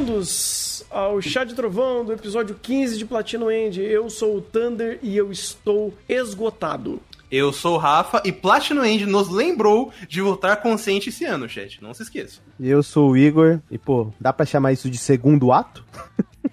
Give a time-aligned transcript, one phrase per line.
[0.00, 3.82] Bem-vindos ao Chá de Trovão do episódio 15 de Platino End.
[3.82, 6.98] Eu sou o Thunder e eu estou esgotado.
[7.30, 11.80] Eu sou o Rafa e Platinum End nos lembrou de voltar consciente esse ano, chat.
[11.80, 12.40] Não se esqueça.
[12.58, 13.60] E eu sou o Igor.
[13.70, 15.84] E, pô, dá pra chamar isso de segundo ato?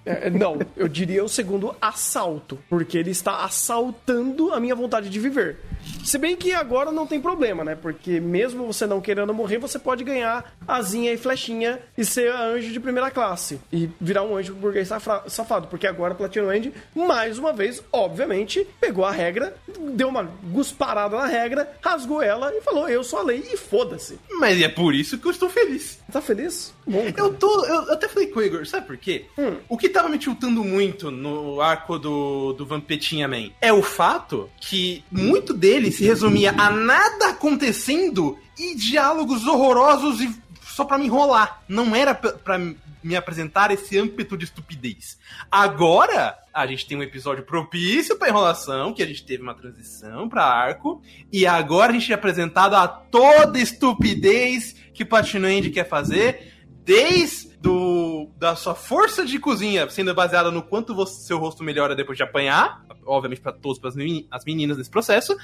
[0.04, 5.18] É, não, eu diria o segundo assalto, porque ele está assaltando a minha vontade de
[5.18, 5.58] viver.
[6.04, 7.74] Se bem que agora não tem problema, né?
[7.74, 12.72] Porque mesmo você não querendo morrer, você pode ganhar asinha e flechinha e ser anjo
[12.72, 13.60] de primeira classe.
[13.72, 15.68] E virar um anjo burguês safado.
[15.68, 19.54] Porque agora Platinum End, mais uma vez, obviamente, pegou a regra,
[19.92, 20.28] deu uma
[20.68, 24.18] gusparada na regra, rasgou ela e falou: Eu sou a lei e foda-se.
[24.38, 25.98] Mas é por isso que eu estou feliz.
[26.12, 26.74] Tá feliz?
[26.86, 27.64] Bom, eu tô.
[27.64, 29.26] Eu até falei com o Igor, sabe por quê?
[29.38, 29.56] Hum.
[29.68, 34.48] O que tava me tiltando muito no arco do, do Vampetinha Man é o fato
[34.60, 41.06] que muito dele se resumia a nada acontecendo e diálogos horrorosos e só para me
[41.06, 41.62] enrolar.
[41.68, 42.58] Não era para
[43.02, 45.18] me apresentar esse âmbito de estupidez.
[45.50, 50.28] Agora, a gente tem um episódio propício para enrolação, que a gente teve uma transição
[50.28, 55.88] para arco, e agora a gente é apresentado a toda estupidez que Platino End quer
[55.88, 56.52] fazer,
[56.84, 61.94] desde do, da sua força de cozinha sendo baseada no quanto você, seu rosto melhora
[61.94, 63.88] depois de apanhar, obviamente para para
[64.30, 65.36] as meninas nesse processo,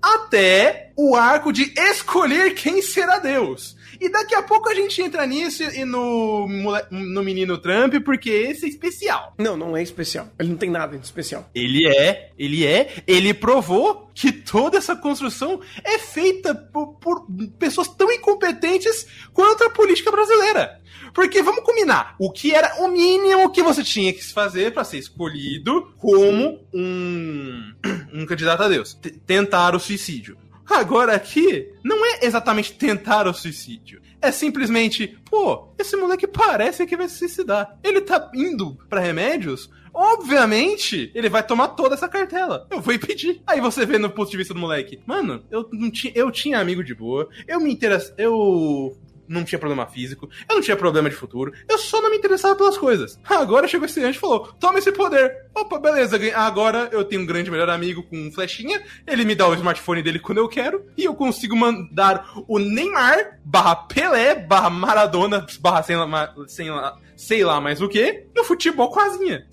[0.00, 3.76] até o arco de escolher quem será Deus.
[4.00, 6.46] E daqui a pouco a gente entra nisso e no,
[6.90, 9.34] no menino Trump, porque esse é especial.
[9.38, 10.28] Não, não é especial.
[10.38, 11.50] Ele não tem nada de especial.
[11.54, 13.02] Ele é, ele é.
[13.06, 17.26] Ele provou que toda essa construção é feita por, por
[17.58, 20.80] pessoas tão incompetentes quanto a política brasileira.
[21.12, 24.98] Porque vamos combinar, o que era o mínimo que você tinha que fazer para ser
[24.98, 27.74] escolhido como um,
[28.12, 28.94] um candidato a Deus?
[28.94, 30.36] T tentar o suicídio.
[30.68, 34.02] Agora aqui, não é exatamente tentar o suicídio.
[34.20, 37.78] É simplesmente, pô, esse moleque parece que vai se suicidar.
[37.82, 39.70] Ele tá indo para remédios
[40.00, 42.68] Obviamente, ele vai tomar toda essa cartela.
[42.70, 43.42] Eu vou impedir.
[43.44, 45.00] Aí você vê no ponto de vista do moleque.
[45.04, 47.28] Mano, eu, não tinha, eu tinha amigo de boa.
[47.48, 48.14] Eu me interessa.
[48.16, 48.96] Eu
[49.28, 52.56] não tinha problema físico, eu não tinha problema de futuro, eu só não me interessava
[52.56, 53.18] pelas coisas.
[53.28, 55.48] Agora chegou esse anjo e falou: toma esse poder.
[55.54, 59.54] Opa, beleza, agora eu tenho um grande melhor amigo com flechinha, ele me dá o
[59.54, 65.46] smartphone dele quando eu quero, e eu consigo mandar o Neymar barra Pelé barra Maradona
[65.60, 69.46] barra sei lá, sei lá, sei lá mais o que, no futebol com asinha.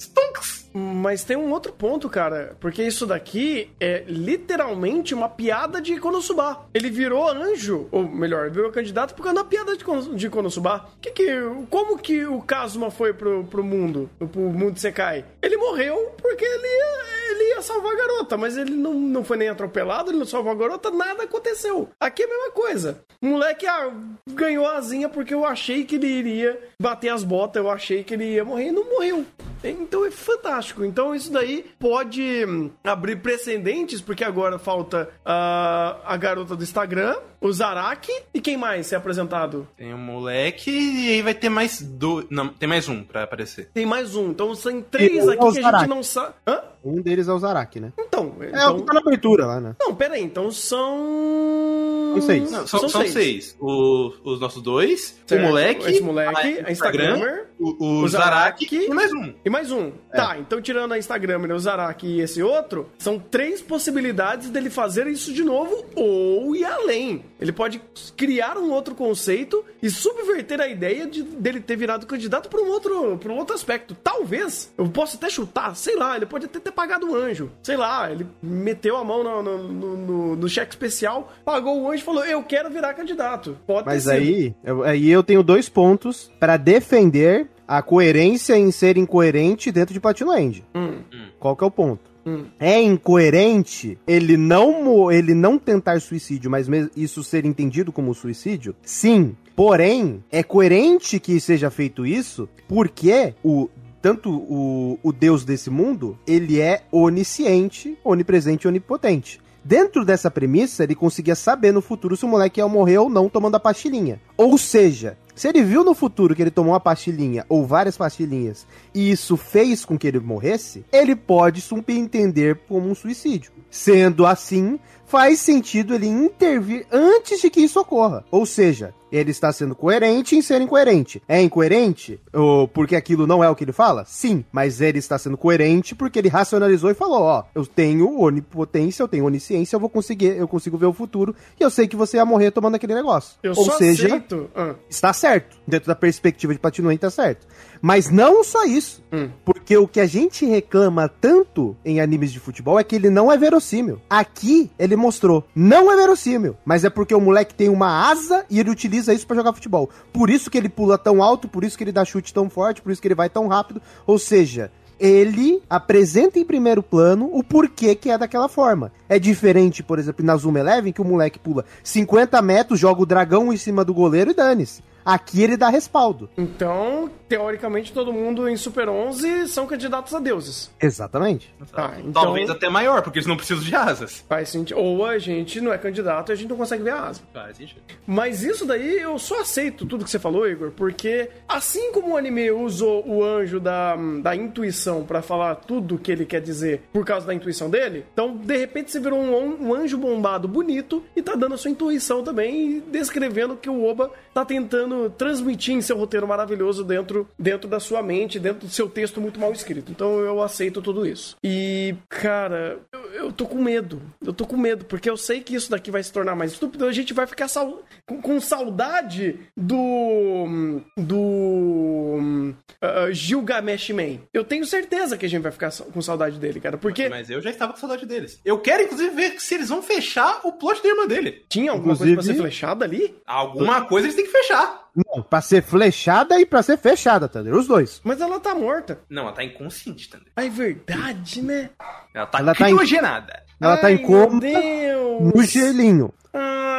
[0.78, 6.66] Mas tem um outro ponto, cara, porque isso daqui é literalmente uma piada de Konosuba.
[6.74, 10.90] Ele virou anjo, ou melhor, virou candidato por causa da piada de, Konosuba.
[11.00, 11.28] Que que,
[11.70, 15.24] como que o Kazuma foi pro, pro mundo, pro mundo Sekai?
[15.42, 19.38] Ele morreu porque ele ia, ele ia salvar a garota, mas ele não, não foi
[19.38, 21.88] nem atropelado, ele não salvou a garota, nada aconteceu.
[21.98, 23.00] Aqui é a mesma coisa.
[23.22, 23.94] O moleque ah,
[24.28, 28.34] ganhou asinha porque eu achei que ele iria bater as botas, eu achei que ele
[28.34, 29.26] ia morrer e não morreu.
[29.64, 30.65] Então é fantástico.
[30.86, 37.16] Então isso daí pode hum, abrir precedentes, porque agora falta uh, a garota do Instagram,
[37.48, 39.68] o Zaraki e quem mais é apresentado?
[39.78, 42.26] Tem um moleque e aí vai ter mais dois.
[42.30, 43.70] Não, tem mais um pra aparecer.
[43.74, 44.32] Tem mais um.
[44.32, 46.36] Então são três aqui que a gente não sabe.
[46.48, 46.62] Hã?
[46.84, 47.92] Um deles é o Zaraki, né?
[48.00, 48.36] Então.
[48.40, 48.76] É então...
[48.76, 49.76] o que tá na abertura lá, né?
[49.80, 50.24] Não, pera aí.
[50.24, 52.14] Então são.
[52.14, 52.52] São seis.
[52.52, 53.14] Não, são, são, são, seis.
[53.14, 53.58] seis.
[53.60, 55.42] O, os nossos dois, certo.
[55.42, 59.34] o moleque, Esse moleque, a, a Instagram, o, o, o Zaraki, Zaraki, e mais um.
[59.44, 59.92] E mais um.
[60.12, 60.16] É.
[60.16, 64.70] Tá, então tirando a Instagram, né, o Zaraki e esse outro, são três possibilidades dele
[64.70, 67.26] fazer isso de novo ou ir além.
[67.40, 67.82] Ele pode
[68.16, 72.68] criar um outro conceito e subverter a ideia de, dele ter virado candidato para um
[72.68, 73.96] outro para um outro aspecto.
[74.04, 77.52] Talvez, eu posso até chutar, sei lá, ele pode até ter pagado um anjo.
[77.62, 82.02] Sei lá, ele meteu a mão no, no, no, no cheque especial, pagou o anjo
[82.02, 83.58] e falou: Eu quero virar candidato.
[83.68, 88.98] Pode Mas aí, eu, aí eu tenho dois pontos para defender a coerência em ser
[88.98, 90.64] incoerente dentro de Patiland.
[90.74, 91.02] Hum.
[91.40, 92.15] Qual que é o ponto?
[92.60, 98.76] É incoerente ele não ele não tentar suicídio, mas isso ser entendido como suicídio?
[98.82, 99.36] Sim.
[99.56, 103.70] Porém, é coerente que seja feito isso porque o
[104.02, 109.42] tanto o, o Deus desse mundo, ele é onisciente, onipresente e onipotente.
[109.64, 113.28] Dentro dessa premissa, ele conseguia saber no futuro se o moleque ia morrer ou não
[113.28, 114.22] tomando a pastilhinha.
[114.38, 118.66] Ou seja, se ele viu no futuro que ele tomou uma pastilhinha ou várias pastilhinhas
[118.94, 123.52] e isso fez com que ele morresse, ele pode subentender como um suicídio.
[123.70, 128.24] Sendo assim, faz sentido ele intervir antes de que isso ocorra.
[128.32, 131.22] Ou seja, ele está sendo coerente em ser incoerente.
[131.28, 134.04] É incoerente ou porque aquilo não é o que ele fala?
[134.06, 139.04] Sim, mas ele está sendo coerente porque ele racionalizou e falou, ó, eu tenho onipotência,
[139.04, 141.96] eu tenho onisciência, eu vou conseguir, eu consigo ver o futuro e eu sei que
[141.96, 143.38] você ia morrer tomando aquele negócio.
[143.42, 144.50] Eu ou seja, aceito.
[144.56, 144.76] Ah.
[144.90, 145.58] está certo.
[145.68, 147.48] Dentro da perspectiva de Patinoen está certo.
[147.82, 149.04] Mas não só isso.
[149.12, 149.30] Hum.
[149.44, 153.32] Porque o que a gente reclama tanto em animes de futebol é que ele não
[153.32, 154.00] é verossímil.
[154.10, 155.44] Aqui, ele mostrou.
[155.56, 156.56] Não é verossímil.
[156.64, 159.90] Mas é porque o moleque tem uma asa e ele utiliza isso pra jogar futebol.
[160.14, 162.82] Por isso que ele pula tão alto, por isso que ele dá chute tão forte,
[162.82, 163.82] por isso que ele vai tão rápido.
[164.06, 168.92] Ou seja, ele apresenta em primeiro plano o porquê que é daquela forma.
[169.10, 173.06] É diferente, por exemplo, na Zuma Eleven, que o moleque pula 50 metros, joga o
[173.06, 174.82] dragão em cima do goleiro e dane-se.
[175.06, 176.28] Aqui ele dá respaldo.
[176.36, 180.72] Então, teoricamente, todo mundo em Super 11 são candidatos a deuses.
[180.82, 181.54] Exatamente.
[181.74, 184.24] Ah, então- Talvez até maior, porque eles não precisam de asas.
[184.28, 184.80] Faz sentido.
[184.80, 187.22] Ou a gente não é candidato e a gente não consegue ver a asa.
[187.34, 187.82] Faz sentido.
[188.06, 192.18] Mas isso daí eu só aceito tudo que você falou, Igor, porque assim como o
[192.18, 197.06] anime usou o anjo da, da intuição pra falar tudo que ele quer dizer por
[197.06, 201.22] causa da intuição dele, então de repente você virou um, um anjo bombado bonito e
[201.22, 205.82] tá dando a sua intuição também e descrevendo que o Oba tá tentando transmitir em
[205.82, 209.92] seu roteiro maravilhoso dentro, dentro da sua mente, dentro do seu texto muito mal escrito.
[209.92, 211.38] Então eu aceito tudo isso.
[211.44, 214.02] E, cara, eu, eu tô com medo.
[214.26, 216.86] Eu tô com medo, porque eu sei que isso daqui vai se tornar mais estúpido.
[216.86, 220.82] A gente vai ficar sal- com, com saudade do.
[220.98, 222.54] do.
[222.82, 224.20] uh, Gilgamesh Man.
[224.34, 226.78] Eu tenho certeza que a gente vai ficar com saudade dele, cara.
[226.78, 228.40] Porque Mas eu já estava com saudade deles.
[228.44, 231.44] Eu quero, inclusive, ver se eles vão fechar o plot da irmã dele.
[231.50, 233.16] tinha alguma coisa pra ser Inclusive- flechada ali?
[233.26, 234.85] Alguma coisa eles têm que fechar.
[234.96, 237.54] Não, pra ser flechada e pra ser fechada, Thunder.
[237.54, 238.00] Os dois.
[238.04, 239.00] Mas ela tá morta.
[239.10, 240.28] Não, ela tá inconsciente também.
[240.36, 241.70] Ah, É verdade, né?
[242.14, 243.44] Ela tá Ela tá em- criogenada.
[243.60, 245.34] Ela tá Ai, em coma Meu Deus.
[245.36, 246.14] no gelinho.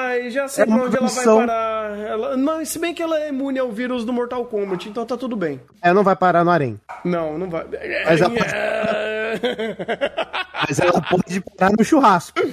[0.07, 1.99] Ai, já sei É pra onde ela vai parar.
[1.99, 2.37] Ela...
[2.37, 5.37] Não, se bem que ela é imune ao vírus do Mortal Kombat, então tá tudo
[5.37, 5.61] bem.
[5.83, 6.81] Ela não vai parar no harém.
[7.05, 7.67] Não, não vai.
[8.07, 8.31] Mas ela
[10.69, 12.41] Mas ela pode parar no churrasco.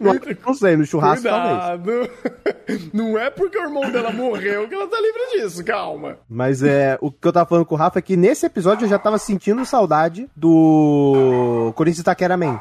[0.00, 0.14] Não,
[0.44, 1.80] não sei, no churrasco talvez.
[1.80, 2.10] Cuidado.
[2.92, 6.18] Não é porque o irmão dela morreu que ela tá livre disso, calma.
[6.28, 8.88] Mas é, o que eu tava falando com o Rafa é que nesse episódio eu
[8.88, 12.60] já tava sentindo saudade do Corinthians Taquera Man.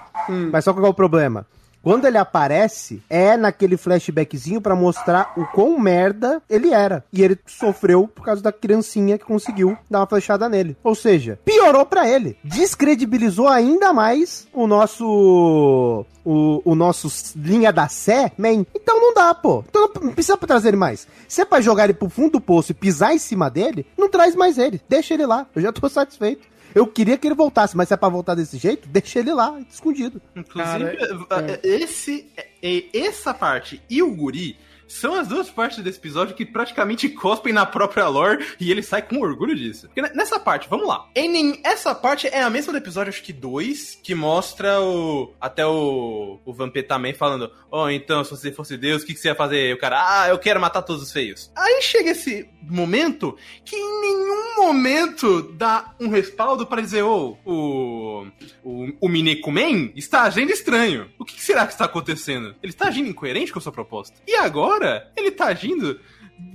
[0.51, 1.45] Mas só qual é o problema?
[1.83, 7.03] Quando ele aparece, é naquele flashbackzinho pra mostrar o quão merda ele era.
[7.11, 10.77] E ele sofreu por causa da criancinha que conseguiu dar uma flechada nele.
[10.81, 12.37] Ou seja, piorou pra ele.
[12.41, 16.05] Descredibilizou ainda mais o nosso.
[16.25, 18.65] O, o nosso linha da Sé, man.
[18.73, 19.61] Então não dá, pô.
[19.67, 21.05] Então não precisa trazer ele mais.
[21.27, 24.09] Se é pra jogar ele pro fundo do poço e pisar em cima dele, não
[24.09, 24.81] traz mais ele.
[24.87, 25.45] Deixa ele lá.
[25.53, 26.47] Eu já tô satisfeito.
[26.73, 29.59] Eu queria que ele voltasse, mas se é pra voltar desse jeito, deixa ele lá,
[29.69, 30.21] escondido.
[30.35, 32.27] Inclusive, Cara, eh, esse,
[32.61, 34.57] eh, essa parte e o guri
[34.93, 39.01] são as duas partes desse episódio que praticamente cospem na própria lore e ele sai
[39.01, 39.87] com orgulho disso.
[39.87, 41.07] Porque ne- nessa parte, vamos lá.
[41.15, 45.33] Em essa parte é a mesma do episódio, acho que 2, que mostra o.
[45.39, 46.39] Até o.
[46.45, 49.35] O Vampeta também falando: Oh, então, se você fosse Deus, o que, que você ia
[49.35, 49.69] fazer?
[49.69, 51.51] E o cara, ah, eu quero matar todos os feios.
[51.55, 53.35] Aí chega esse momento
[53.65, 58.27] que em nenhum momento dá um respaldo pra dizer: Oh, o.
[58.63, 61.09] O, o Minekumen está agindo estranho.
[61.19, 62.55] O que, que será que está acontecendo?
[62.61, 64.15] Ele está agindo incoerente com a sua proposta.
[64.27, 64.82] E agora,
[65.15, 65.99] ele está agindo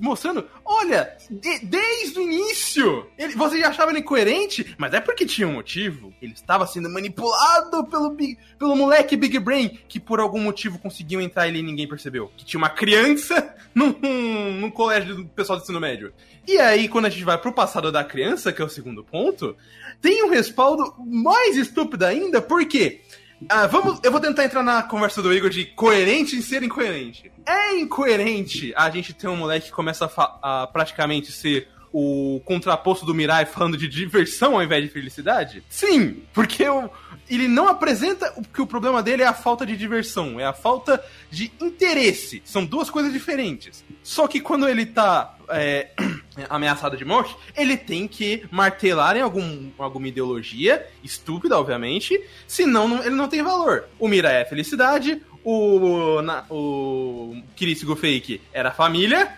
[0.00, 5.24] mostrando, olha, de- desde o início, ele, você já achava ele incoerente, mas é porque
[5.24, 6.12] tinha um motivo.
[6.20, 8.14] Ele estava sendo manipulado pelo,
[8.58, 12.30] pelo moleque Big Brain, que por algum motivo conseguiu entrar ali e ninguém percebeu.
[12.36, 13.94] Que tinha uma criança num,
[14.60, 16.12] num colégio do pessoal do ensino médio.
[16.46, 19.56] E aí, quando a gente vai pro passado da criança, que é o segundo ponto,
[20.02, 23.00] tem um respaldo mais estúpido ainda, porque
[23.48, 27.30] ah, vamos, eu vou tentar entrar na conversa do Igor de coerente em ser incoerente.
[27.46, 30.10] É incoerente a gente ter um moleque que começa
[30.42, 35.62] a, a praticamente ser o contraposto do Mirai falando de diversão ao invés de felicidade?
[35.70, 36.90] Sim, porque o-
[37.30, 41.02] ele não apresenta que o problema dele é a falta de diversão, é a falta
[41.30, 42.42] de interesse.
[42.44, 43.82] São duas coisas diferentes.
[44.02, 45.88] Só que quando ele tá é,
[46.48, 53.00] ameaçado de morte, ele tem que martelar em algum, alguma ideologia, estúpida, obviamente, senão não-
[53.04, 53.84] ele não tem valor.
[53.98, 59.32] O Mirai é felicidade, o, na, o Kirisigo Fake era família,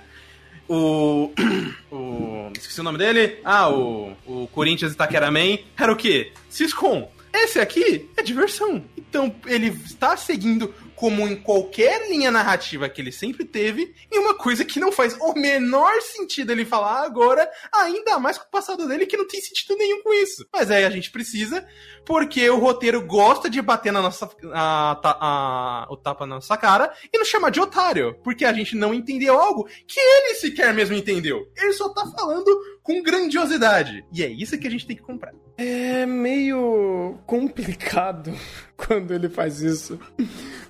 [0.68, 1.32] o,
[1.90, 2.50] o.
[2.56, 3.38] Esqueci o nome dele.
[3.44, 6.32] Ah, o, o Corinthians Itaquera Man era o quê?
[6.48, 7.10] Ciscom.
[7.32, 8.84] Esse aqui é diversão.
[9.10, 14.34] Então ele está seguindo como em qualquer linha narrativa que ele sempre teve, e uma
[14.34, 18.86] coisa que não faz o menor sentido ele falar agora, ainda mais com o passado
[18.86, 20.46] dele, que não tem sentido nenhum com isso.
[20.52, 21.66] Mas aí a gente precisa,
[22.04, 24.30] porque o roteiro gosta de bater na nossa.
[24.52, 28.76] A, a, o tapa na nossa cara e nos chamar de otário, porque a gente
[28.76, 31.50] não entendeu algo que ele sequer mesmo entendeu.
[31.56, 34.04] Ele só tá falando com grandiosidade.
[34.12, 35.32] E é isso que a gente tem que comprar.
[35.62, 38.32] É meio complicado
[38.74, 40.00] quando ele faz isso.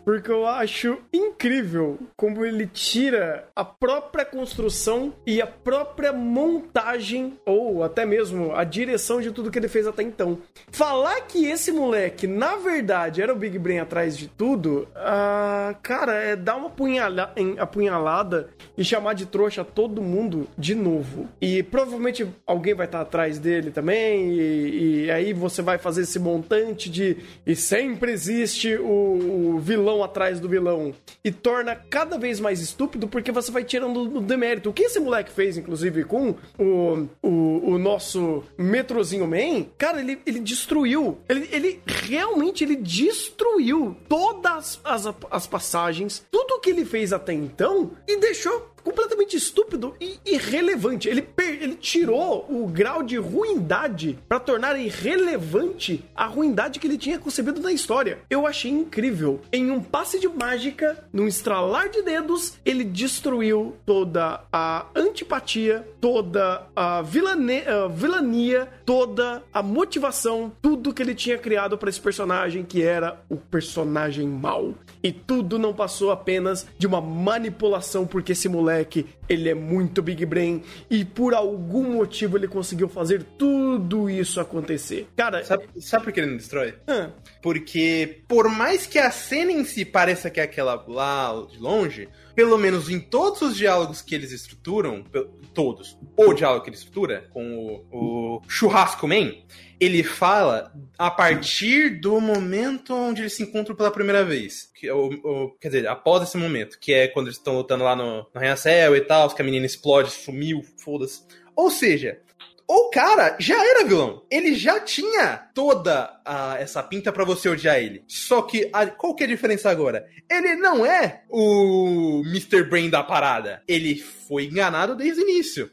[0.05, 7.85] Porque eu acho incrível como ele tira a própria construção e a própria montagem, ou
[7.85, 10.39] até mesmo a direção de tudo que ele fez até então.
[10.73, 16.15] Falar que esse moleque, na verdade, era o Big Brain atrás de tudo, ah, cara,
[16.15, 21.29] é dar uma apunhala apunhalada e chamar de trouxa todo mundo de novo.
[21.41, 26.19] E provavelmente alguém vai estar atrás dele também, e, e aí você vai fazer esse
[26.19, 27.19] montante de.
[27.47, 30.95] E sempre existe o, o vilão atrás do vilão.
[31.23, 34.71] E torna cada vez mais estúpido porque você vai tirando o demérito.
[34.71, 40.19] O que esse moleque fez, inclusive, com o, o, o nosso Metrozinho Man, cara, ele,
[40.25, 41.19] ele destruiu.
[41.29, 47.91] Ele, ele realmente ele destruiu todas as, as passagens, tudo que ele fez até então
[48.09, 51.09] e deixou completamente estúpido e irrelevante.
[51.09, 57.19] Ele, ele tirou o grau de ruindade para tornar irrelevante a ruindade que ele tinha
[57.19, 58.19] concebido na história.
[58.29, 59.41] Eu achei incrível.
[59.53, 66.67] Em um passe de mágica, num estralar de dedos, ele destruiu toda a antipatia, toda
[66.75, 72.65] a, vilane, a vilania, toda a motivação, tudo que ele tinha criado para esse personagem
[72.65, 74.75] que era o personagem mau.
[75.03, 80.03] E tudo não passou apenas de uma manipulação porque esse moleque moleque, ele é muito
[80.03, 85.09] big brain e por algum motivo ele conseguiu fazer tudo isso acontecer.
[85.17, 86.75] Cara, sabe, sabe por que ele não destrói?
[86.87, 87.11] Ah.
[87.43, 92.09] Porque por mais que a cena em si pareça que é aquela lá de longe,
[92.35, 95.05] pelo menos em todos os diálogos que eles estruturam,
[95.53, 99.33] todos, o diálogo que ele estrutura com o, o Churrasco Man,
[99.81, 104.71] ele fala a partir do momento onde eles se encontram pela primeira vez.
[104.75, 107.85] Que, é o, o, quer dizer, após esse momento, que é quando eles estão lutando
[107.85, 111.23] lá no, no Arranha-Céu e tal, que a menina explode, sumiu, foda-se.
[111.57, 112.21] Ou seja,
[112.69, 114.23] o cara já era vilão.
[114.31, 118.05] Ele já tinha toda a, essa pinta para você odiar ele.
[118.07, 120.07] Só que a, qual que é a diferença agora?
[120.31, 122.63] Ele não é o Mr.
[122.65, 123.63] Brain da parada.
[123.67, 125.69] Ele foi enganado desde o início.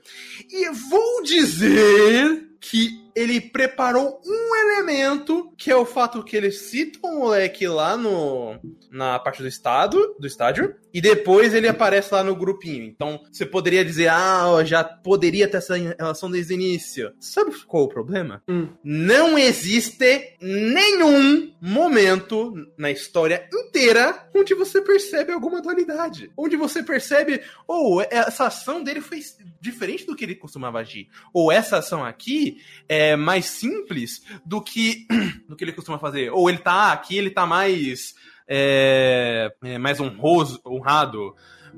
[0.49, 6.99] E vou dizer que ele preparou um elemento, que é o fato que ele cita
[7.01, 8.59] o moleque lá no,
[8.91, 12.83] na parte do estado, do estádio, e depois ele aparece lá no grupinho.
[12.83, 17.11] Então, você poderia dizer, ah, já poderia ter essa relação desde o início.
[17.19, 18.43] Sabe qual o problema?
[18.47, 18.69] Hum.
[18.83, 26.31] Não existe nenhum momento na história inteira onde você percebe alguma dualidade.
[26.37, 29.19] Onde você percebe, ou oh, essa ação dele foi
[29.59, 31.07] diferente do que ele costumava agir.
[31.33, 35.07] Ou essa ação aqui é é mais simples do que
[35.47, 36.31] do que ele costuma fazer.
[36.31, 38.15] Ou ele tá aqui, ele tá mais
[38.47, 41.35] é, é, mais honroso, honrado.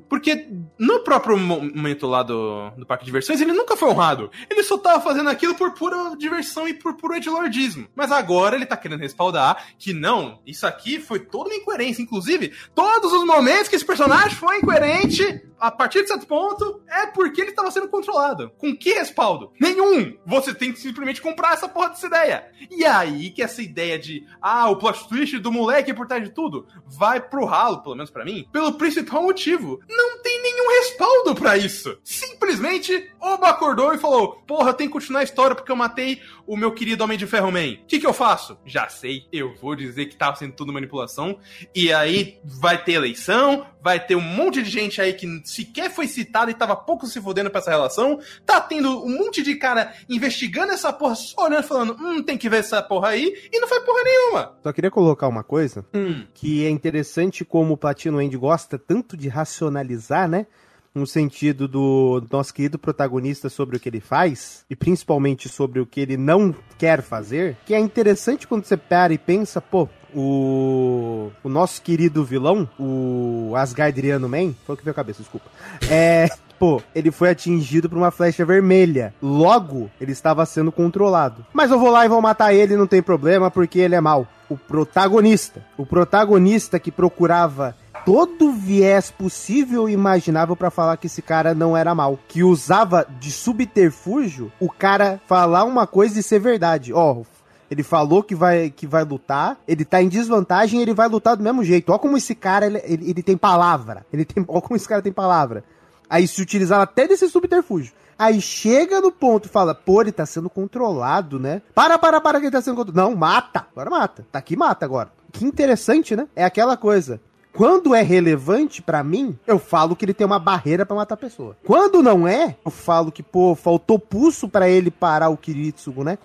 [0.07, 4.31] Porque no próprio momento lá do, do parque de diversões, ele nunca foi honrado.
[4.49, 7.87] Ele só tava fazendo aquilo por pura diversão e por puro edgelordismo.
[7.95, 12.01] Mas agora ele tá querendo respaldar que não, isso aqui foi toda uma incoerência.
[12.01, 17.07] Inclusive, todos os momentos que esse personagem foi incoerente, a partir de certo ponto, é
[17.07, 18.51] porque ele estava sendo controlado.
[18.57, 19.51] Com que respaldo?
[19.59, 20.17] Nenhum!
[20.25, 22.51] Você tem que simplesmente comprar essa porra dessa ideia.
[22.71, 26.29] E aí que essa ideia de, ah, o plot twist do moleque por trás de
[26.29, 29.79] tudo, vai pro ralo, pelo menos para mim, pelo principal motivo.
[29.89, 31.97] Não tem nenhum respaldo para isso.
[32.03, 36.21] Simplesmente, Oba acordou e falou, porra, eu tenho que continuar a história porque eu matei
[36.47, 37.73] o meu querido Homem de Ferro Man.
[37.73, 38.57] O que que eu faço?
[38.65, 41.39] Já sei, eu vou dizer que tava sendo tudo manipulação.
[41.75, 46.07] E aí vai ter eleição, vai ter um monte de gente aí que sequer foi
[46.07, 48.19] citada e tava pouco se fodendo pra essa relação.
[48.45, 52.57] Tá tendo um monte de cara investigando essa porra, olhando falando, hum, tem que ver
[52.57, 54.57] essa porra aí, e não foi porra nenhuma.
[54.63, 56.23] Só queria colocar uma coisa, hum.
[56.33, 60.45] que é interessante como o Platino End gosta tanto de racionalizar, né?
[60.93, 65.85] no sentido do nosso querido protagonista sobre o que ele faz, e principalmente sobre o
[65.85, 71.31] que ele não quer fazer, que é interessante quando você para e pensa, pô, o,
[71.43, 75.49] o nosso querido vilão, o Asgardriano Man, foi o que veio a cabeça, desculpa.
[75.89, 76.29] É.
[76.59, 79.13] Pô, ele foi atingido por uma flecha vermelha.
[79.21, 81.45] Logo, ele estava sendo controlado.
[81.53, 84.27] Mas eu vou lá e vou matar ele, não tem problema, porque ele é mal.
[84.49, 85.63] O protagonista.
[85.77, 91.77] O protagonista que procurava todo viés possível e imaginável para falar que esse cara não
[91.77, 92.19] era mal.
[92.27, 96.91] Que usava de subterfúgio o cara falar uma coisa e ser verdade.
[96.91, 97.25] Ó, oh,
[97.69, 101.43] Ele falou que vai, que vai lutar, ele tá em desvantagem ele vai lutar do
[101.43, 101.91] mesmo jeito.
[101.91, 104.05] Olha como esse cara, ele, ele, ele tem palavra.
[104.11, 105.63] Ele tem, olha como esse cara tem palavra.
[106.09, 107.93] Aí se utilizar até desse subterfúgio.
[108.17, 111.61] Aí chega no ponto e fala, pô, ele tá sendo controlado, né?
[111.73, 113.09] Para, para, para que ele tá sendo controlado.
[113.09, 113.67] Não, mata.
[113.71, 114.25] Agora mata.
[114.29, 115.11] Tá aqui, mata agora.
[115.31, 116.27] Que interessante, né?
[116.35, 117.21] É aquela coisa.
[117.53, 121.17] Quando é relevante para mim, eu falo que ele tem uma barreira para matar a
[121.17, 121.57] pessoa.
[121.65, 126.17] Quando não é, eu falo que, pô, faltou pulso para ele parar o Kiritsugu, né?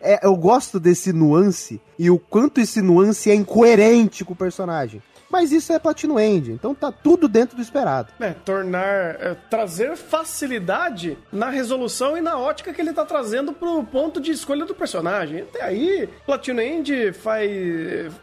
[0.00, 5.02] É, eu gosto desse nuance e o quanto esse nuance é incoerente com o personagem.
[5.30, 8.12] Mas isso é Platino End, então tá tudo dentro do esperado.
[8.18, 8.80] É, tornar.
[9.20, 14.32] É, trazer facilidade na resolução e na ótica que ele tá trazendo pro ponto de
[14.32, 15.42] escolha do personagem.
[15.42, 17.50] Até aí, Platino End faz,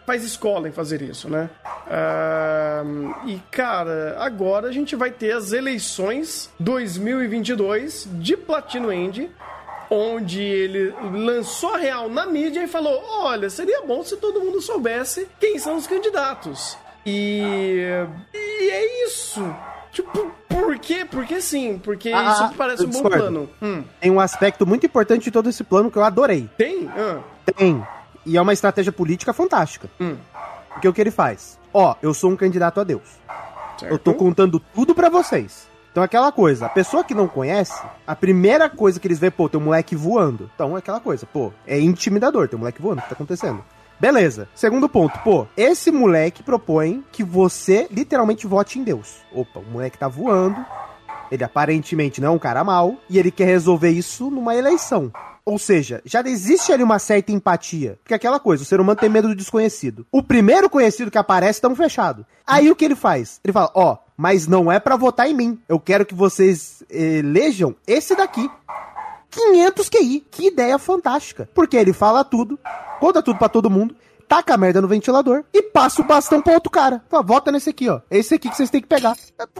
[0.06, 1.50] faz escola em fazer isso, né?
[3.26, 9.30] E, cara, agora a gente vai ter as eleições 2022 de Platino End
[9.90, 14.62] onde ele lançou a real na mídia e falou: Olha, seria bom se todo mundo
[14.62, 16.78] soubesse quem são os candidatos.
[17.06, 17.82] E,
[18.34, 19.44] e é isso.
[19.92, 21.06] Tipo, por quê?
[21.10, 23.50] Porque sim, porque ah, isso parece um bom plano.
[23.62, 23.84] Hum.
[24.00, 26.50] Tem um aspecto muito importante de todo esse plano que eu adorei.
[26.58, 26.88] Tem?
[26.90, 27.20] Ah.
[27.56, 27.86] Tem.
[28.26, 29.90] E é uma estratégia política fantástica.
[30.00, 30.18] Hum.
[30.74, 31.58] Porque o que ele faz?
[31.74, 33.04] Ó, eu sou um candidato a Deus.
[33.80, 33.92] Certo.
[33.92, 35.68] Eu tô contando tudo para vocês.
[35.98, 39.50] Então aquela coisa, a pessoa que não conhece, a primeira coisa que eles vê, pô,
[39.50, 40.48] tem um moleque voando.
[40.54, 43.66] Então é aquela coisa, pô, é intimidador, tem um moleque voando, o que tá acontecendo?
[44.00, 44.48] Beleza.
[44.54, 49.24] Segundo ponto, pô, esse moleque propõe que você literalmente vote em Deus.
[49.34, 50.64] Opa, o moleque tá voando,
[51.32, 55.12] ele aparentemente não é um cara mau, e ele quer resolver isso numa eleição.
[55.44, 57.98] Ou seja, já existe ali uma certa empatia.
[58.04, 60.06] Porque é aquela coisa, o ser humano tem medo do desconhecido.
[60.12, 62.24] O primeiro conhecido que aparece, estamos fechado.
[62.46, 63.40] Aí o que ele faz?
[63.44, 65.60] Ele fala, ó, oh, mas não é para votar em mim.
[65.70, 68.50] Eu quero que vocês elejam esse daqui.
[69.30, 70.26] 500 QI.
[70.32, 71.48] Que ideia fantástica.
[71.54, 72.60] Porque ele fala tudo,
[73.00, 73.96] conta tudo para todo mundo,
[74.28, 77.04] taca a merda no ventilador e passa o bastão pro outro cara.
[77.08, 78.02] Fala, vota nesse aqui, ó.
[78.10, 79.16] Esse aqui que vocês têm que pegar.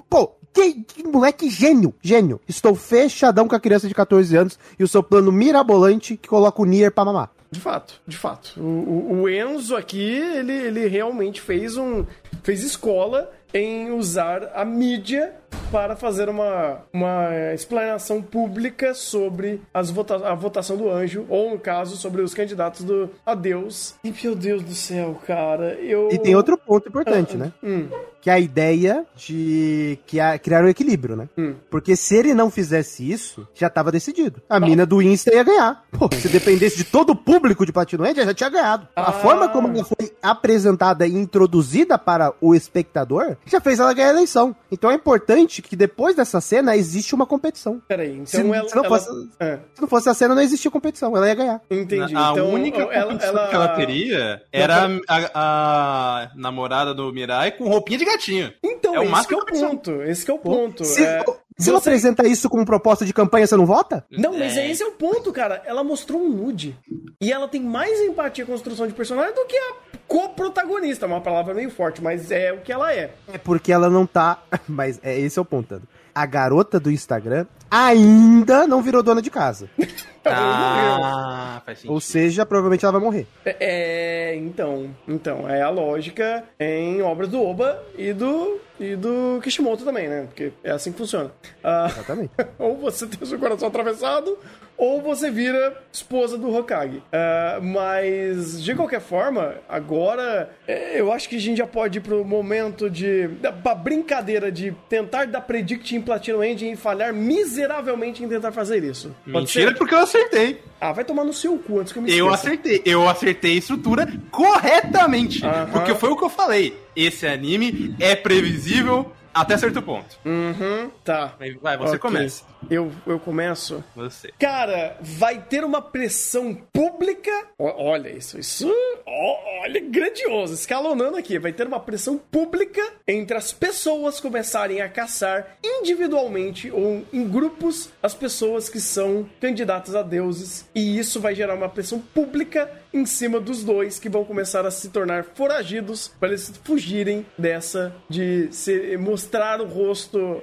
[0.10, 2.42] Pô, que, que, moleque gênio, gênio.
[2.48, 6.62] Estou fechadão com a criança de 14 anos e o seu plano mirabolante que coloca
[6.62, 7.32] o Nier pra mamar.
[7.50, 8.54] De fato, de fato.
[8.58, 12.06] O, o, o Enzo aqui, ele, ele realmente fez um.
[12.44, 15.34] Fez escola em usar a mídia
[15.72, 21.60] para fazer uma, uma explanação pública sobre as vota a votação do anjo, ou no
[21.60, 23.96] caso, sobre os candidatos do a Deus.
[24.04, 26.10] E meu Deus do céu, cara, eu.
[26.12, 27.54] E tem outro ponto importante, ah, né?
[27.64, 27.90] Hum.
[28.22, 31.30] Que é a ideia de que a, criar um equilíbrio, né?
[31.38, 31.56] Hum.
[31.70, 34.42] Porque se ele não fizesse isso, já estava decidido.
[34.50, 35.84] A mina do Insta ia ganhar.
[35.92, 38.88] Pô, se dependesse de todo o público de Platino End, já tinha ganhado.
[38.96, 39.10] Ah.
[39.10, 44.10] A forma como ela foi apresentada e introduzida para o espectador já fez ela ganhar
[44.10, 44.56] a eleição.
[44.72, 47.82] Então é importante que depois dessa cena existe uma competição.
[47.88, 49.00] Peraí, então se, ela, se, não ela...
[49.00, 49.60] Fosse, é.
[49.74, 51.16] se não fosse a cena, não existia competição.
[51.16, 51.62] Ela ia ganhar.
[51.70, 52.16] Entendi.
[52.16, 57.68] A, então, única competição ela, que ela teria era a, a, namorada do Mirai com
[57.70, 58.17] roupinha de gatinho.
[58.64, 60.04] Então, é o esse que é o ponto.
[60.04, 60.86] Esse que é o ponto.
[60.86, 61.24] Se, é...
[61.58, 64.06] Se você apresenta isso como proposta de campanha, você não vota?
[64.12, 64.70] Não, mas é.
[64.70, 65.64] esse é o ponto, cara.
[65.66, 66.78] Ela mostrou um nude.
[67.20, 69.74] E ela tem mais empatia com a construção de personagem do que a
[70.08, 71.08] co-protagonista.
[71.08, 73.12] Uma palavra meio forte, mas é o que ela é.
[73.34, 74.44] É porque ela não tá.
[74.68, 75.82] Mas é esse é o ponto.
[76.18, 79.70] A garota do Instagram ainda não virou dona de casa.
[80.30, 81.94] Ah, faz sentido.
[81.94, 83.26] Ou seja, provavelmente ela vai morrer.
[83.46, 89.40] É, é, então, então, é a lógica em obras do Oba e do e do
[89.42, 90.24] Kishimoto também, né?
[90.24, 91.32] Porque é assim que funciona.
[91.64, 92.32] Ah, Exatamente.
[92.60, 94.38] ou você tem o seu coração atravessado,
[94.78, 96.98] ou você vira esposa do Hokage.
[96.98, 102.02] Uh, mas, de qualquer forma, agora é, eu acho que a gente já pode ir
[102.02, 103.30] pro momento de.
[103.64, 108.84] pra brincadeira de tentar dar predict em Platinum Engine e falhar miseravelmente em tentar fazer
[108.84, 109.16] isso.
[109.26, 109.78] Pode Mentira, ser?
[109.78, 110.62] porque eu acertei.
[110.80, 112.28] Ah, vai tomar no seu cu antes que eu me esqueça.
[112.28, 112.82] Eu acertei.
[112.86, 115.44] Eu acertei a estrutura corretamente.
[115.44, 115.72] Uh -huh.
[115.72, 116.78] Porque foi o que eu falei.
[116.96, 120.18] Esse anime é previsível até certo ponto.
[120.26, 121.36] Uhum, tá.
[121.62, 122.00] Vai, você okay.
[122.00, 122.44] começa.
[122.70, 123.84] Eu, eu começo.
[123.96, 124.32] Você.
[124.40, 127.32] Cara, vai ter uma pressão pública.
[127.60, 128.72] olha isso, isso.
[129.06, 130.54] olha, grandioso.
[130.54, 131.40] Escalonando aqui.
[131.40, 137.90] Vai ter uma pressão pública entre as pessoas começarem a caçar individualmente ou em grupos
[138.02, 140.68] as pessoas que são candidatas a deuses.
[140.74, 144.72] E isso vai gerar uma pressão pública em cima dos dois que vão começar a
[144.72, 150.42] se tornar foragidos para eles fugirem dessa de se mostrar o rosto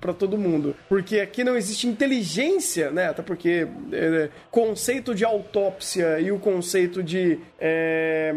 [0.00, 0.74] pra todo mundo.
[0.88, 3.08] Porque aqui não existe inteligência, né?
[3.08, 8.34] Até porque é, conceito de autópsia e o conceito de é,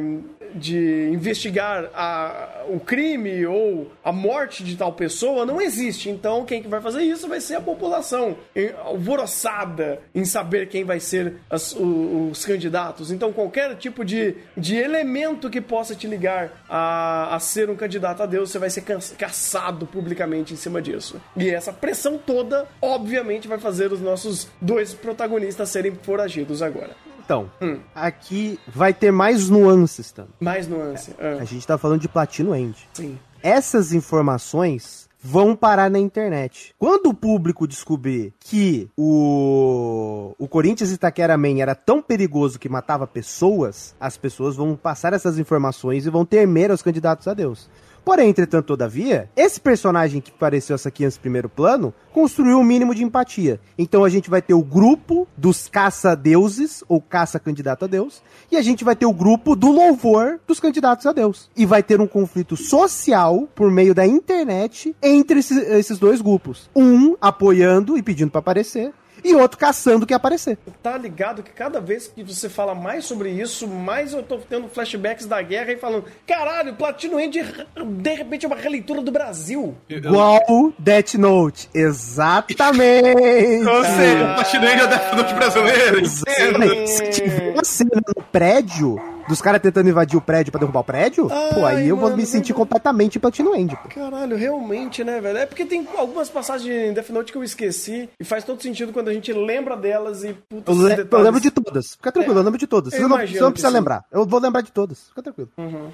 [0.55, 6.09] de investigar a, o crime ou a morte de tal pessoa não existe.
[6.09, 8.37] Então, quem que vai fazer isso vai ser a população
[8.83, 13.04] alvoroçada em saber quem vai ser as, os, os, candidatos.
[13.11, 18.23] Então, qualquer tipo de, de elemento que possa te ligar a, a ser um candidato
[18.23, 18.83] a Deus, você vai ser
[19.17, 21.21] caçado publicamente em cima disso.
[21.35, 26.91] E essa pressão toda, obviamente, vai fazer os nossos dois protagonistas serem foragidos agora.
[27.25, 27.79] Então, hum.
[27.93, 30.31] aqui vai ter mais nuances também.
[30.39, 31.13] Mais nuances.
[31.17, 31.41] É, ah.
[31.41, 32.77] A gente tá falando de Platino End.
[32.93, 33.17] Sim.
[33.41, 36.75] Essas informações vão parar na internet.
[36.77, 43.95] Quando o público descobrir que o, o Corinthians Itaquera-Man era tão perigoso que matava pessoas,
[43.99, 47.67] as pessoas vão passar essas informações e vão temer aos candidatos a Deus.
[48.05, 52.93] Porém, entretanto, todavia, esse personagem que apareceu essa aqui antes primeiro plano construiu um mínimo
[52.93, 53.59] de empatia.
[53.77, 58.61] Então a gente vai ter o grupo dos caça-deuses, ou caça-candidato a Deus, e a
[58.61, 61.49] gente vai ter o grupo do louvor dos candidatos a Deus.
[61.57, 66.69] E vai ter um conflito social por meio da internet entre esses dois grupos.
[66.75, 68.93] Um apoiando e pedindo para aparecer,
[69.25, 70.57] e outro caçando que aparecer.
[70.83, 74.69] Tá ligado que cada vez que você fala mais sobre isso, mais eu tô tendo
[74.69, 77.43] flashbacks da guerra e falando: caralho, Platino End
[77.85, 79.75] de repente é uma releitura do Brasil.
[79.89, 81.69] Igual Death Note.
[81.73, 83.65] Exatamente.
[83.67, 85.99] Ou seja, o Platino End é o Death Note brasileiro.
[85.99, 86.89] Exatamente.
[86.91, 90.83] Se tiver uma cena no prédio dos caras tentando invadir o prédio pra derrubar o
[90.83, 92.53] prédio, Ai, pô, aí eu mano, vou me sentir verdade.
[92.53, 93.89] completamente Platino End, pô.
[93.89, 95.39] Caralho, realmente, né, velho?
[95.39, 98.93] É porque tem algumas passagens em Death Note que eu esqueci e faz todo sentido
[98.93, 101.95] quando a gente lembra delas e puta, eu, le eu lembro de todas.
[101.95, 102.93] Fica tranquilo, é, eu lembro de todas.
[102.93, 103.75] Você não, você não precisa sim.
[103.75, 104.03] lembrar.
[104.11, 105.09] Eu vou lembrar de todas.
[105.09, 105.49] Fica tranquilo.
[105.57, 105.91] Uhum.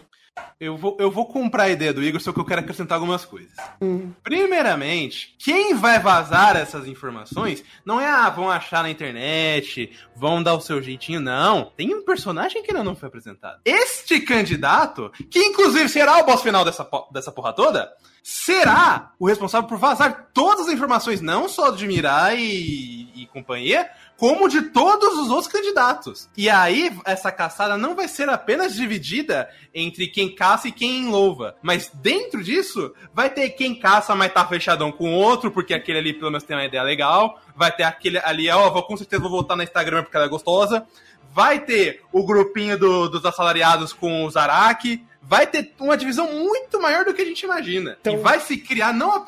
[0.60, 3.26] Eu vou, eu vou comprar a ideia do Igor, só que eu quero acrescentar algumas
[3.26, 3.52] coisas.
[3.82, 4.14] Uhum.
[4.24, 10.54] Primeiramente, quem vai vazar essas informações não é, ah, vão achar na internet, vão dar
[10.54, 11.72] o seu jeitinho, não.
[11.76, 13.60] Tem um personagem que ainda não foi apresentado.
[13.66, 17.92] Este candidato, que inclusive será o boss final dessa, dessa porra toda,
[18.24, 23.90] será o responsável por vazar todas as informações, não só de Mirai e, e companhia,
[24.22, 26.30] como de todos os outros candidatos.
[26.38, 31.56] E aí, essa caçada não vai ser apenas dividida entre quem caça e quem louva.
[31.60, 36.14] Mas dentro disso, vai ter quem caça, mas tá fechadão com outro, porque aquele ali
[36.14, 37.42] pelo menos tem uma ideia legal.
[37.56, 40.30] Vai ter aquele ali, ó, vou, com certeza vou voltar na Instagram porque ela é
[40.30, 40.86] gostosa.
[41.34, 45.04] Vai ter o grupinho do, dos assalariados com o Zaraki.
[45.20, 47.98] Vai ter uma divisão muito maior do que a gente imagina.
[48.00, 48.14] Então...
[48.14, 49.26] E vai se criar não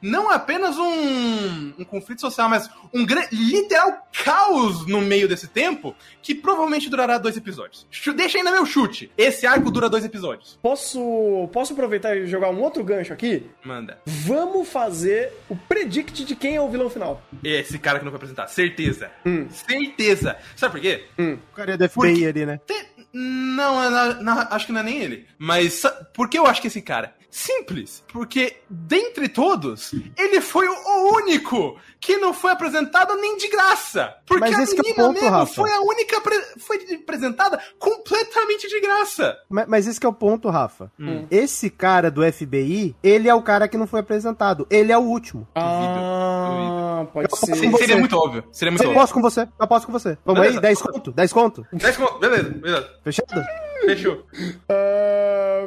[0.00, 6.34] não apenas um, um conflito social, mas um literal caos no meio desse tempo que
[6.34, 7.86] provavelmente durará dois episódios.
[8.16, 9.10] Deixa ainda meu chute.
[9.16, 10.58] Esse arco dura dois episódios.
[10.62, 13.46] Posso, posso aproveitar e jogar um outro gancho aqui?
[13.64, 13.98] Manda.
[14.06, 17.22] Vamos fazer o predict de quem é o vilão final.
[17.42, 18.46] Esse cara que não vai apresentar.
[18.48, 19.10] Certeza.
[19.24, 19.48] Hum.
[19.50, 20.36] Certeza.
[20.56, 21.04] Sabe por quê?
[21.18, 21.38] Hum.
[21.52, 22.60] O cara é da FBI ali, né?
[22.66, 22.90] Tem...
[23.12, 25.26] Não, não, não, acho que não é nem ele.
[25.36, 25.82] Mas
[26.14, 27.14] por que eu acho que esse cara?
[27.30, 34.14] Simples, porque dentre todos, ele foi o único que não foi apresentado nem de graça.
[34.26, 35.54] Porque mas a esse menina é o ponto, mesmo Rafa.
[35.54, 36.22] foi a única
[36.58, 39.38] foi apresentada completamente de graça.
[39.48, 40.90] Mas, mas esse é o ponto, Rafa.
[40.98, 41.26] Hum.
[41.30, 44.66] Esse cara do FBI, ele é o cara que não foi apresentado.
[44.70, 45.46] Ele é o último.
[45.54, 47.54] Ah, pode ser.
[47.54, 48.44] Seria muito óbvio.
[48.50, 49.00] Seria muito eu óbvio.
[49.00, 49.48] posso com você.
[49.58, 50.18] Eu posso com você.
[50.24, 50.58] Vamos beleza.
[50.58, 50.62] aí?
[50.62, 51.12] 10 conto?
[51.12, 51.66] 10 conto?
[51.72, 52.18] 10 conto.
[52.18, 52.90] Beleza, beleza.
[53.04, 53.44] Fechado?
[53.84, 54.14] Fechou.
[54.14, 54.89] Uh,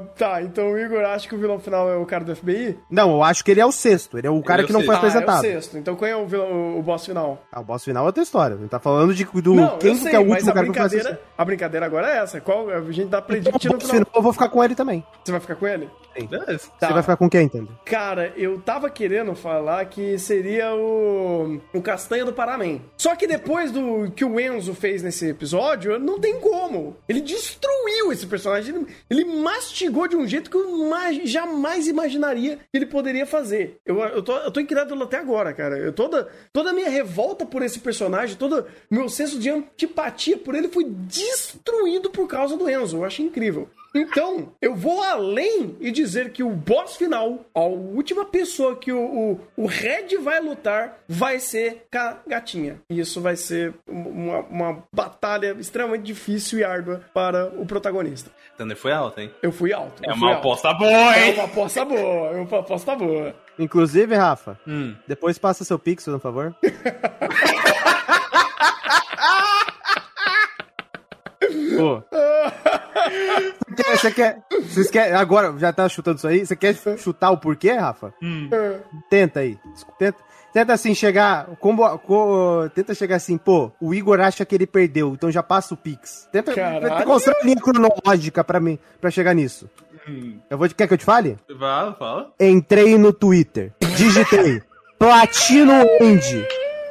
[0.01, 2.77] tá, então o Igor acha que o vilão final é o cara do FBI?
[2.89, 4.17] Não, eu acho que ele é o sexto.
[4.17, 5.43] Ele é o cara ele é que não foi apresentado.
[5.43, 5.77] Ah, é o sexto.
[5.77, 7.43] Então quem é o, vilão, o boss final?
[7.51, 8.55] Ah, o boss final é outra história.
[8.55, 10.85] Ele tá falando de do não, quem sei, que é o último cara que foi
[10.85, 11.17] apresentado.
[11.37, 12.39] A brincadeira agora é essa.
[12.39, 14.07] Qual, a gente dá predict no final.
[14.13, 15.03] Eu vou ficar com ele também.
[15.23, 15.89] Você vai ficar com ele?
[16.15, 16.27] Sim.
[16.27, 16.87] Tá.
[16.87, 17.69] Você vai ficar com quem, entende?
[17.85, 22.53] Cara, eu tava querendo falar que seria o, o Castanha do Paraná.
[22.97, 26.95] Só que depois do que o Enzo fez nesse episódio, não tem como.
[27.09, 28.75] Ele destruiu esse personagem.
[28.75, 30.89] Ele, ele mastigou de um jeito que eu
[31.25, 33.77] jamais imaginaria que ele poderia fazer.
[33.85, 35.77] Eu, eu, tô, eu tô incrédulo até agora, cara.
[35.77, 40.55] Eu, toda, toda a minha revolta por esse personagem, todo meu senso de antipatia por
[40.55, 42.97] ele foi destruído por causa do Enzo.
[42.97, 43.67] Eu acho incrível.
[43.95, 48.99] Então, eu vou além e dizer que o boss final, a última pessoa que o,
[48.99, 52.81] o, o Red vai lutar, vai ser a gatinha.
[52.89, 58.31] E isso vai ser uma, uma batalha extremamente difícil e árdua para o protagonista.
[58.57, 59.31] Thunder foi alto, hein?
[59.43, 60.01] Eu fui alto.
[60.03, 61.31] É uma aposta boa, hein?
[61.31, 63.35] É uma aposta boa, é uma aposta boa.
[63.59, 64.95] Inclusive, Rafa, hum.
[65.07, 66.55] depois passa seu pixel, por favor.
[71.77, 72.03] Pô.
[73.97, 75.13] Você quer, Vocês querem.
[75.13, 76.45] Agora, já tá chutando isso aí?
[76.45, 78.13] Você quer chutar o porquê, Rafa?
[78.21, 78.49] Hum.
[79.09, 79.57] Tenta aí.
[79.97, 80.17] Tenta,
[80.53, 81.47] tenta assim chegar.
[81.59, 85.73] Como, co- tenta chegar assim, pô, o Igor acha que ele perdeu, então já passa
[85.73, 86.27] o Pix.
[86.31, 89.69] Tenta, tenta construir uma linha cronológica pra mim, pra chegar nisso.
[90.07, 90.37] Hum.
[90.49, 91.37] Eu vou, quer que eu te fale?
[91.59, 92.33] Fala, fala.
[92.39, 94.61] Entrei no Twitter, digitei
[94.99, 96.45] Platino End,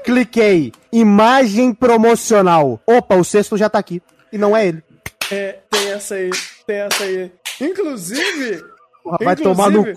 [0.04, 2.80] cliquei imagem promocional.
[2.86, 4.02] Opa, o sexto já tá aqui.
[4.32, 4.82] E não é ele.
[5.30, 6.30] É, tem essa aí,
[6.66, 7.30] tem essa aí.
[7.60, 8.62] Inclusive,
[9.02, 9.90] Porra, Vai tomar no cu,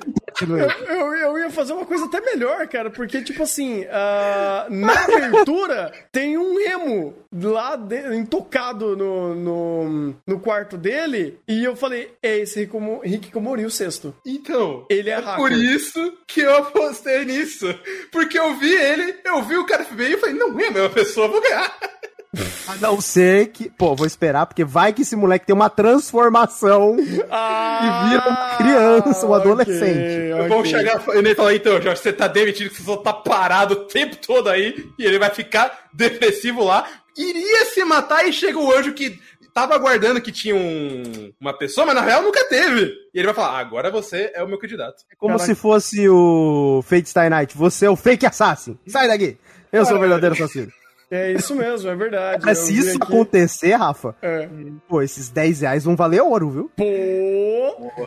[0.49, 4.91] eu, eu, eu ia fazer uma coisa até melhor, cara, porque, tipo assim, ah, na
[5.03, 12.15] abertura tem um emo lá de- intocado no, no, no quarto dele, e eu falei,
[12.21, 14.15] é esse Rick Mo- Rick Komori, o sexto.
[14.25, 15.35] Então, Ele é hacker.
[15.35, 17.67] por isso que eu apostei nisso.
[18.11, 20.89] Porque eu vi ele, eu vi o cara FBI e falei, não é a mesma
[20.89, 21.77] pessoa, vou ganhar.
[22.67, 23.69] A não ser que.
[23.69, 26.97] Pô, vou esperar, porque vai que esse moleque tem uma transformação
[27.29, 30.33] Ah, e vira uma criança, um adolescente.
[30.33, 30.47] ok.
[30.49, 33.85] Vamos chegar e falar, então, Jorge, você tá demitido, que você só tá parado o
[33.85, 36.85] tempo todo aí, e ele vai ficar depressivo lá,
[37.17, 39.19] iria se matar e chega o anjo que
[39.53, 42.91] tava aguardando que tinha um- uma pessoa, mas na real nunca teve.
[43.13, 45.03] E ele vai falar, agora você é o meu candidato.
[45.11, 45.45] É como Caraca.
[45.45, 47.57] se fosse o Fate Stay Night.
[47.57, 48.77] Você é o fake assassin.
[48.87, 49.37] Sai daqui.
[49.71, 50.67] Eu sou o verdadeiro assassino.
[51.09, 52.43] É isso mesmo, é verdade.
[52.45, 53.03] Mas se isso aqui.
[53.13, 54.47] acontecer, Rafa, É.
[54.87, 56.71] pô, esses 10 reais vão valer ouro, viu?
[56.75, 56.83] Pô!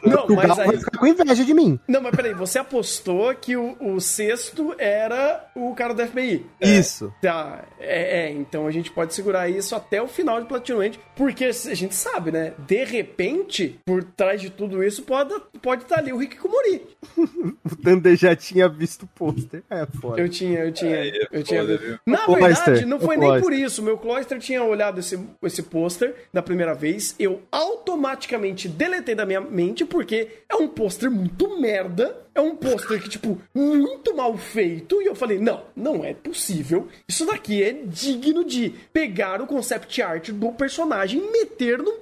[0.05, 0.79] Não, o mas Galo vai aí.
[0.79, 1.79] ficar com inveja de mim.
[1.89, 6.47] Não, mas peraí, você apostou que o, o sexto era o cara do FBI.
[6.61, 7.13] Isso.
[7.23, 10.99] Tá, é, é, então a gente pode segurar isso até o final de Platinum End,
[11.17, 12.53] porque a gente sabe, né?
[12.67, 16.83] De repente, por trás de tudo isso, pode estar pode tá ali o Rick Kumori.
[17.71, 19.63] O Thunder já tinha visto o pôster.
[19.71, 20.21] É foda.
[20.21, 21.61] Eu tinha, eu tinha, É, é eu tinha.
[21.61, 21.99] foda, viu?
[22.07, 23.83] Na O verdade, não foi nem por isso.
[23.83, 27.15] Meu Cloyster tinha olhado esse, esse pôster da primeira vez.
[27.19, 32.17] Eu automaticamente deletei da minha mente, porque é um pôster muito merda.
[32.39, 35.03] É um pôster que, tipo, muito mal feito.
[35.03, 36.87] E eu falei, não, não é possível.
[37.09, 41.99] Isso daqui é digno de pegar o concept art do personagem e meter num,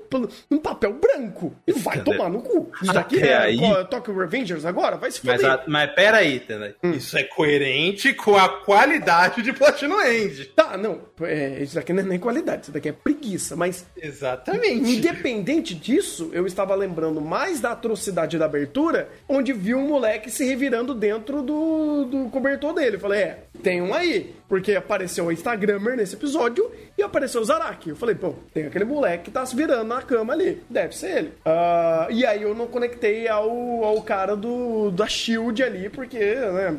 [0.51, 1.55] num papel branco.
[1.67, 2.11] E vai Cadê?
[2.13, 2.71] tomar no cu.
[2.83, 4.99] Isso daqui Até é aí- Tokyo Revengers agora?
[4.99, 5.59] Vai se Mas, foder.
[5.59, 6.75] a, mas pera aí, Tana.
[6.83, 10.45] Isso é coerente com a qualidade de Platinum End.
[10.55, 11.01] Tá, não.
[11.23, 13.57] É, isso daqui não é nem qualidade, isso daqui é preguiça.
[13.57, 14.97] Mas, Exatamente.
[14.97, 20.45] independente disso, eu estava lembrando mais da atrocidade da abertura, onde vi um moleque se
[20.45, 22.97] revirando dentro do, do cobertor dele.
[22.97, 24.35] Eu falei, é, tem um aí.
[24.49, 27.91] Porque apareceu o Instagrammer nesse episódio e apareceu o Zaraki.
[27.91, 30.63] Eu falei, pô, tem aquele moleque que tá se virando na cama ali.
[30.71, 31.33] Deve ser ele.
[31.45, 36.79] Ah, e aí eu não conectei ao, ao cara do, da Shield ali, porque, né,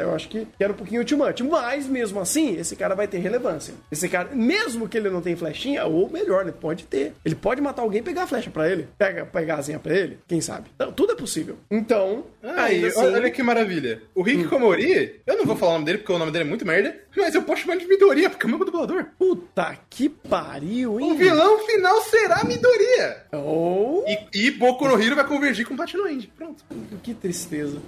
[0.00, 1.40] eu acho que era um pouquinho much.
[1.40, 3.74] Mas, mesmo assim, esse cara vai ter relevância.
[3.90, 7.12] Esse cara, mesmo que ele não tenha flechinha, ou melhor, ele pode ter.
[7.24, 8.88] Ele pode matar alguém e pegar a flecha pra ele.
[8.98, 10.18] Pega, pegar a asinha pra ele.
[10.26, 10.70] Quem sabe?
[10.74, 11.56] Então, tudo é possível.
[11.70, 13.14] Então, Aí, ainda assim...
[13.14, 14.02] olha que maravilha.
[14.14, 16.48] O Rick Komori, eu não vou falar o nome dele porque o nome dele é
[16.48, 19.06] muito merda, mas eu posso chamar ele de Midoriya, porque é o meu dublador.
[19.18, 21.12] Puta que pariu, hein?
[21.12, 23.24] O vilão final será Midoriya.
[23.32, 26.30] Oh, E, e Boku no Hero vai convergir com Platinum End.
[26.36, 26.64] Pronto.
[27.02, 27.78] que tristeza.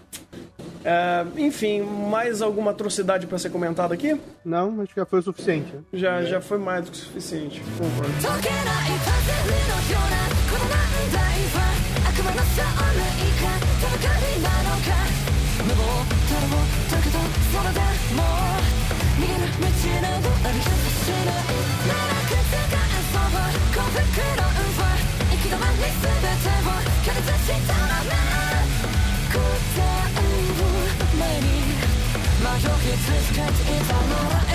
[0.84, 4.18] É, enfim, mais alguma atrocidade pra ser comentada aqui?
[4.44, 5.74] Não, acho que já foi o suficiente.
[5.74, 5.80] né?
[5.92, 7.60] Já, já foi mais do que o suficiente.
[7.76, 8.12] Concordo.
[17.09, 17.81] けどそれで
[18.12, 18.21] も
[19.16, 19.73] 逃げる道
[20.05, 21.40] などありはしない
[21.88, 22.77] ならく世界
[23.09, 23.33] そう
[23.73, 24.92] 幸福のは
[25.31, 28.12] 行き止まり全てを拒絶したらな
[29.33, 30.73] 答えを
[31.18, 31.64] 前に
[32.40, 34.47] 迷い続けていたのは